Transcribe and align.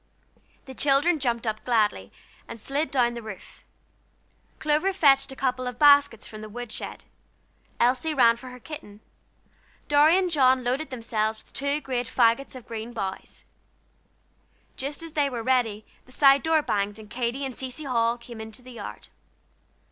The 0.65 0.73
children 0.73 1.19
jumped 1.19 1.45
up 1.45 1.63
gladly, 1.63 2.11
and 2.47 2.59
slid 2.59 2.89
down 2.89 3.13
the 3.13 3.21
roof. 3.21 3.63
Clover 4.57 4.93
fetched 4.93 5.31
a 5.31 5.35
couple 5.35 5.67
of 5.67 5.77
baskets 5.77 6.27
from 6.27 6.41
the 6.41 6.49
wood 6.49 6.71
shed. 6.71 7.05
Elsie 7.79 8.15
ran 8.15 8.35
for 8.35 8.49
her 8.49 8.59
kitten. 8.59 9.01
Dorry 9.87 10.17
and 10.17 10.31
John 10.31 10.63
loaded 10.63 10.89
themselves 10.89 11.43
with 11.43 11.53
two 11.53 11.81
great 11.81 12.07
fagots 12.07 12.55
of 12.55 12.67
green 12.67 12.93
boughs. 12.93 13.45
Just 14.75 15.03
as 15.03 15.13
they 15.13 15.29
were 15.29 15.43
ready, 15.43 15.85
the 16.07 16.11
side 16.11 16.41
door 16.41 16.63
banged, 16.63 16.97
and 16.97 17.07
Katy 17.07 17.45
and 17.45 17.53
Cecy 17.53 17.83
Hall 17.83 18.17
came 18.17 18.41
into 18.41 18.63
the 18.63 18.71
yard. 18.71 19.09